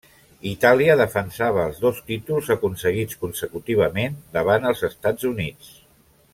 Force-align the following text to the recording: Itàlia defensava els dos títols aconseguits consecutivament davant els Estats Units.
Itàlia 0.51 0.95
defensava 1.01 1.65
els 1.71 1.81
dos 1.83 1.99
títols 2.07 2.49
aconseguits 2.57 3.21
consecutivament 3.27 4.19
davant 4.39 4.69
els 4.71 4.85
Estats 4.93 5.33
Units. 5.35 5.73